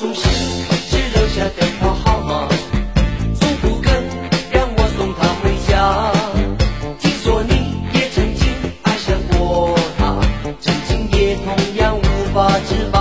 [0.00, 0.22] 总是
[0.88, 2.48] 只留下电话号码，
[3.38, 3.92] 从不肯
[4.50, 6.10] 让我送她回家。
[6.98, 7.52] 听说你
[7.92, 8.48] 也曾经
[8.80, 10.18] 爱上过她，
[10.58, 12.02] 曾经也同样无
[12.32, 12.99] 法自拔。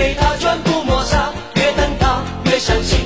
[0.00, 1.30] 被他全部抹杀。
[1.56, 2.99] 越等他越伤心，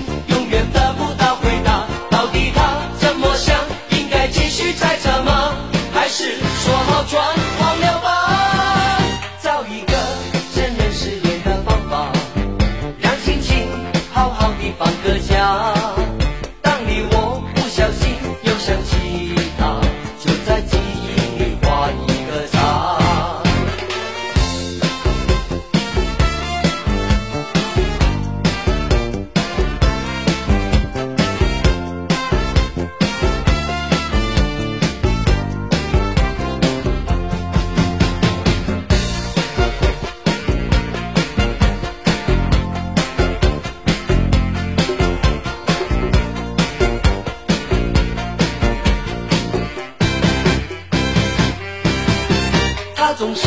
[53.16, 53.46] 总是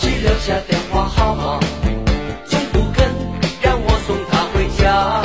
[0.00, 1.60] 只留下电话号码，
[2.48, 3.08] 从不肯
[3.62, 5.22] 让我送她回家。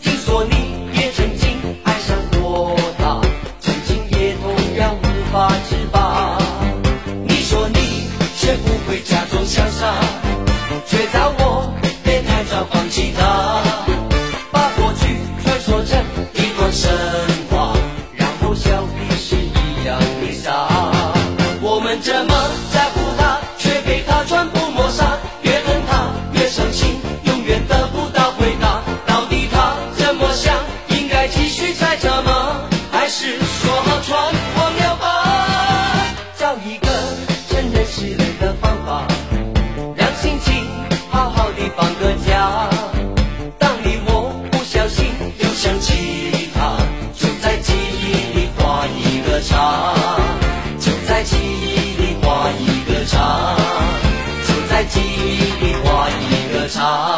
[0.00, 3.20] 听说你也曾经爱上过他，
[3.60, 6.38] 曾经也同样无法自拔。
[7.24, 9.94] 你说你学不会假装潇洒，
[10.86, 13.62] 却叫我别太早放弃他，
[14.50, 16.02] 把过去传说成
[16.34, 16.90] 一段神
[17.48, 17.74] 话，
[18.16, 20.68] 然后笑彼是一样的傻。
[21.60, 22.24] 我们这
[56.68, 57.17] 唱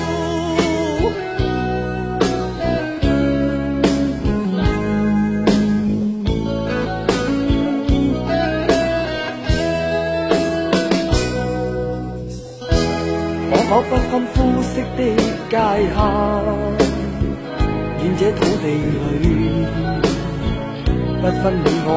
[21.21, 21.89] 不分你我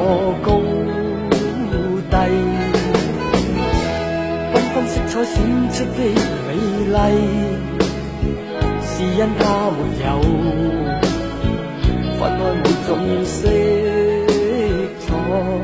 [0.45, 0.49] 高
[2.11, 2.15] 低，
[4.53, 5.35] 缤纷色彩閃
[5.73, 5.99] 出的
[6.47, 6.49] 美
[6.93, 6.95] 丽，
[8.83, 9.43] 是因它
[9.73, 10.07] 没有
[12.19, 12.91] 分开每种
[13.25, 13.33] 色
[15.01, 15.64] 彩。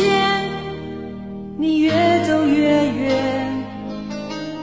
[0.00, 0.08] 见，
[1.58, 1.92] 你越
[2.26, 3.12] 走越远，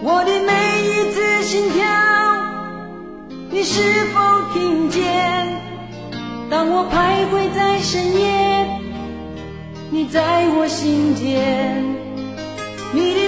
[0.01, 0.51] 我的每
[0.83, 1.85] 一次心跳，
[3.51, 4.19] 你是否
[4.53, 5.03] 听见？
[6.49, 8.65] 当我徘徊在深夜，
[9.91, 11.83] 你在我心间，
[12.93, 13.26] 你的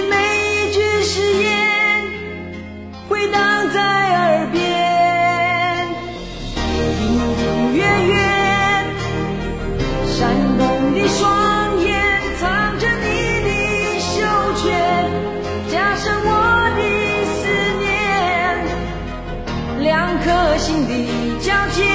[20.58, 20.94] 心的
[21.40, 21.89] 交接，